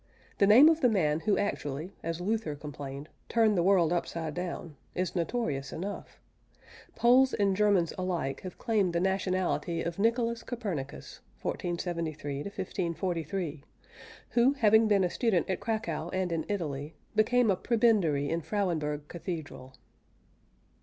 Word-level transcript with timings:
The 0.39 0.47
name 0.47 0.67
of 0.67 0.81
the 0.81 0.89
man 0.89 1.19
who 1.19 1.37
actually 1.37 1.93
(as 2.01 2.19
Luther 2.19 2.55
complained) 2.55 3.07
turned 3.29 3.55
the 3.55 3.61
world 3.61 3.93
upside 3.93 4.33
down, 4.33 4.75
is 4.95 5.15
notorious 5.15 5.71
enough. 5.71 6.19
Poles 6.95 7.35
and 7.35 7.55
Germans 7.55 7.93
alike 7.99 8.41
have 8.41 8.57
claimed 8.57 8.93
the 8.93 8.99
nationality 8.99 9.83
of 9.83 9.99
Nicolaus 9.99 10.41
Copernicus 10.41 11.19
(1473 11.43 12.37
1543); 12.37 13.63
who, 14.31 14.53
having 14.53 14.87
been 14.87 15.03
a 15.03 15.09
student 15.11 15.47
at 15.47 15.59
Cracow 15.59 16.09
and 16.11 16.31
in 16.31 16.45
Italy, 16.49 16.95
became 17.15 17.51
a 17.51 17.55
prebendary 17.55 18.27
in 18.27 18.41
Frauenburg 18.41 19.07
Cathedral. 19.07 19.75